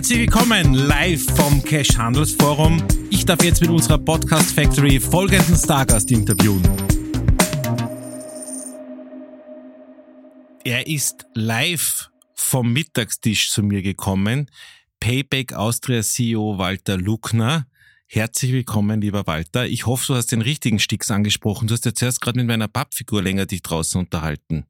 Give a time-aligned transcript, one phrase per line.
[0.00, 2.82] Herzlich willkommen live vom Cash Handelsforum.
[3.10, 6.62] Ich darf jetzt mit unserer Podcast Factory folgenden Stargast interviewen.
[10.64, 14.50] Er ist live vom Mittagstisch zu mir gekommen.
[15.00, 17.66] Payback Austria CEO Walter Luckner.
[18.06, 19.66] Herzlich willkommen, lieber Walter.
[19.66, 21.68] Ich hoffe, du hast den richtigen Sticks angesprochen.
[21.68, 24.64] Du hast ja zuerst gerade mit meiner Pappfigur länger dich draußen unterhalten.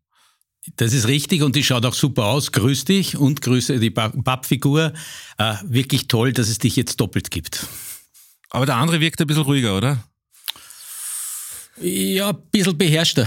[0.77, 2.52] Das ist richtig und die schaut auch super aus.
[2.52, 4.92] Grüß dich und grüße die Pappfigur.
[5.38, 7.66] Äh, wirklich toll, dass es dich jetzt doppelt gibt.
[8.51, 10.04] Aber der andere wirkt ein bisschen ruhiger, oder?
[11.80, 13.27] Ja, ein bisschen beherrschter.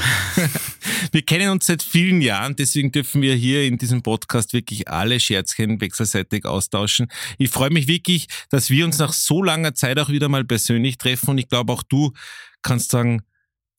[1.12, 5.20] Wir kennen uns seit vielen Jahren, deswegen dürfen wir hier in diesem Podcast wirklich alle
[5.20, 7.08] Scherzchen wechselseitig austauschen.
[7.38, 10.98] Ich freue mich wirklich, dass wir uns nach so langer Zeit auch wieder mal persönlich
[10.98, 12.14] treffen und ich glaube auch du
[12.62, 13.22] kannst sagen,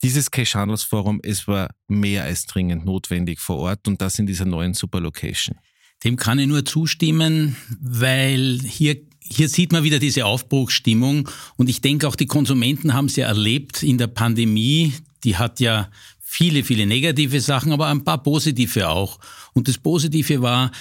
[0.03, 4.45] dieses Cash Handelsforum, es war mehr als dringend notwendig vor Ort und das in dieser
[4.45, 5.57] neuen Superlocation.
[6.03, 11.81] Dem kann ich nur zustimmen, weil hier hier sieht man wieder diese Aufbruchsstimmung und ich
[11.81, 14.93] denke auch die Konsumenten haben es ja erlebt in der Pandemie.
[15.23, 15.89] Die hat ja
[16.21, 19.19] viele, viele negative Sachen, aber ein paar positive auch.
[19.53, 20.71] Und das Positive war,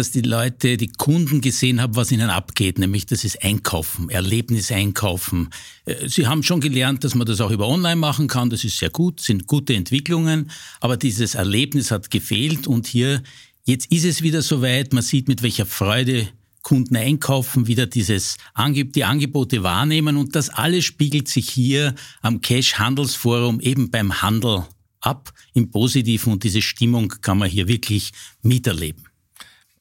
[0.00, 4.72] dass die Leute, die Kunden gesehen haben, was ihnen abgeht, nämlich das ist Einkaufen, Erlebnis
[4.72, 5.50] einkaufen.
[5.84, 8.78] Äh, sie haben schon gelernt, dass man das auch über Online machen kann, das ist
[8.78, 13.22] sehr gut, sind gute Entwicklungen, aber dieses Erlebnis hat gefehlt und hier,
[13.64, 16.28] jetzt ist es wieder soweit, man sieht, mit welcher Freude
[16.62, 22.78] Kunden einkaufen, wieder dieses die Angebote wahrnehmen und das alles spiegelt sich hier am Cash
[22.78, 24.64] Handelsforum eben beim Handel
[25.02, 28.12] ab im Positiven und diese Stimmung kann man hier wirklich
[28.42, 29.09] miterleben.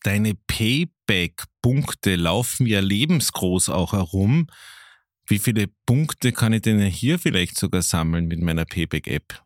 [0.03, 4.47] Deine Payback-Punkte laufen ja lebensgroß auch herum.
[5.28, 9.42] Wie viele Punkte kann ich denn hier vielleicht sogar sammeln mit meiner Payback-App?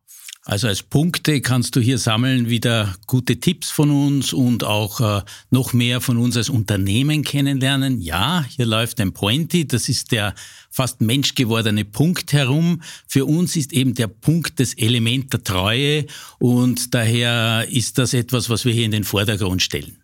[0.46, 5.22] Also als Punkte kannst du hier sammeln wieder gute Tipps von uns und auch äh,
[5.52, 8.02] noch mehr von uns als Unternehmen kennenlernen.
[8.02, 10.36] Ja, hier läuft ein Pointy, das ist der
[10.70, 12.82] fast menschgewordene Punkt herum.
[13.08, 16.08] Für uns ist eben der Punkt das Element der Treue
[16.40, 20.03] und daher ist das etwas, was wir hier in den Vordergrund stellen.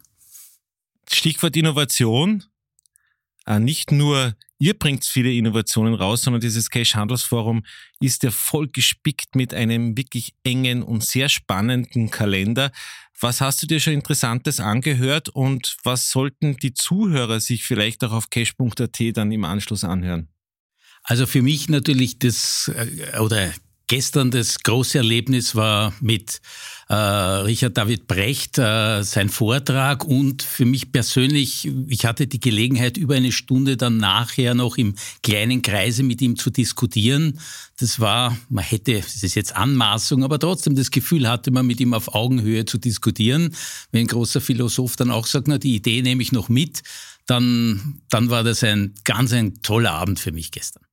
[1.19, 2.45] Stichwort Innovation.
[3.45, 7.63] Äh, nicht nur Ihr bringt viele Innovationen raus, sondern dieses Cash Handelsforum
[8.01, 12.71] ist ja voll gespickt mit einem wirklich engen und sehr spannenden Kalender.
[13.21, 18.11] Was hast du dir schon Interessantes angehört und was sollten die Zuhörer sich vielleicht auch
[18.11, 20.27] auf cash.at dann im Anschluss anhören?
[21.03, 23.53] Also für mich natürlich das, äh, oder
[23.89, 26.41] Gestern das große Erlebnis war mit
[26.89, 32.97] äh, Richard David Brecht, äh, sein Vortrag und für mich persönlich, ich hatte die Gelegenheit,
[32.97, 37.39] über eine Stunde dann nachher noch im kleinen Kreise mit ihm zu diskutieren.
[37.79, 41.79] Das war, man hätte, das ist jetzt Anmaßung, aber trotzdem das Gefühl hatte man, mit
[41.79, 43.55] ihm auf Augenhöhe zu diskutieren.
[43.91, 46.83] Wenn ein großer Philosoph dann auch sagt, na, die Idee nehme ich noch mit,
[47.25, 50.83] dann, dann war das ein ganz ein toller Abend für mich gestern.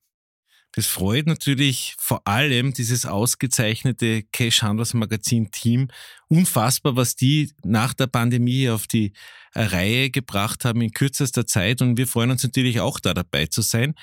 [0.77, 5.89] Das freut natürlich vor allem dieses ausgezeichnete Cash Handelsmagazin Team.
[6.29, 9.15] Unfassbar, was die nach der Pandemie auf die
[9.55, 11.81] äh, Reihe gebracht haben in kürzester Zeit.
[11.81, 13.95] Und wir freuen uns natürlich auch da dabei zu sein.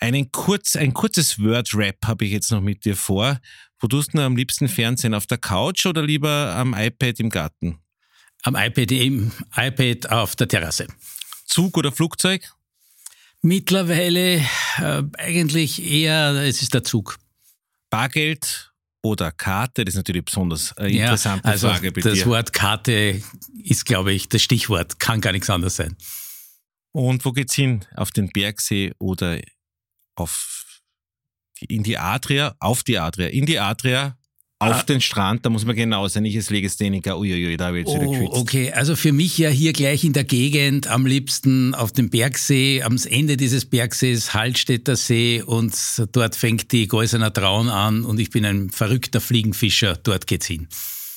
[0.00, 3.38] Einen kurz, ein kurzes Word-Rap habe ich jetzt noch mit dir vor.
[3.78, 5.14] Wo tust du am liebsten Fernsehen?
[5.14, 7.78] Auf der Couch oder lieber am iPad im Garten?
[8.42, 10.88] Am iPad im iPad auf der Terrasse.
[11.46, 12.52] Zug oder Flugzeug?
[13.42, 14.36] Mittlerweile
[14.78, 17.18] äh, eigentlich eher, es ist der Zug.
[17.88, 22.26] Bargeld oder Karte, das ist natürlich besonders eine interessante ja, also Frage bei das dir.
[22.26, 23.22] Wort Karte
[23.64, 25.96] ist, glaube ich, das Stichwort, kann gar nichts anderes sein.
[26.92, 27.84] Und wo geht's hin?
[27.94, 29.40] Auf den Bergsee oder
[30.16, 30.80] auf
[31.60, 32.54] die, in die Adria?
[32.60, 33.28] Auf die Adria.
[33.28, 34.18] In die Adria
[34.60, 34.82] auf ah.
[34.82, 36.24] den Strand, da muss man genau sein.
[36.26, 39.48] Ich als Legastheniker, uiuiui, da habe ich jetzt wieder oh, Okay, also für mich ja
[39.48, 44.96] hier gleich in der Gegend, am liebsten auf dem Bergsee, am Ende dieses Bergsees, Hallstätter
[44.96, 45.74] See und
[46.12, 50.68] dort fängt die Geusener Traun an und ich bin ein verrückter Fliegenfischer, dort geht's hin.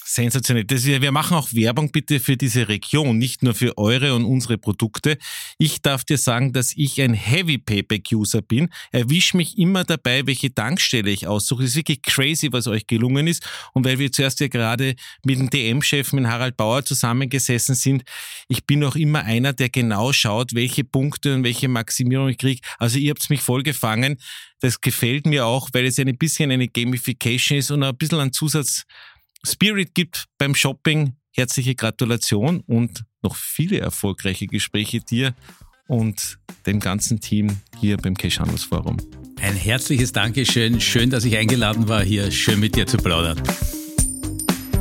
[0.05, 0.65] Sensationell.
[0.65, 4.57] Das, wir machen auch Werbung bitte für diese Region, nicht nur für eure und unsere
[4.57, 5.17] Produkte.
[5.57, 8.69] Ich darf dir sagen, dass ich ein Heavy Payback-User bin.
[8.91, 11.63] Erwisch mich immer dabei, welche Tankstelle ich aussuche.
[11.63, 13.47] Es ist wirklich crazy, was euch gelungen ist.
[13.73, 18.03] Und weil wir zuerst ja gerade mit dem DM-Chef, mit Harald Bauer zusammengesessen sind,
[18.47, 22.61] ich bin auch immer einer, der genau schaut, welche Punkte und welche Maximierung ich kriege.
[22.77, 24.17] Also ihr habt mich voll gefangen.
[24.59, 28.31] Das gefällt mir auch, weil es ein bisschen eine Gamification ist und ein bisschen ein
[28.31, 28.83] Zusatz
[29.45, 31.15] Spirit gibt beim Shopping.
[31.35, 35.33] Herzliche Gratulation und noch viele erfolgreiche Gespräche dir
[35.87, 38.97] und dem ganzen Team hier beim Cash Handelsforum.
[39.41, 40.79] Ein herzliches Dankeschön.
[40.79, 43.41] Schön, dass ich eingeladen war, hier schön mit dir zu plaudern.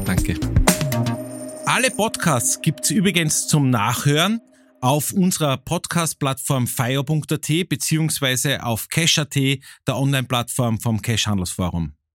[0.05, 0.39] Danke.
[1.67, 4.41] Alle Podcasts gibt es übrigens zum Nachhören
[4.81, 11.95] auf unserer Podcast-Plattform fire.at beziehungsweise auf Cash.at, der Online-Plattform vom Cash-Handelsforum.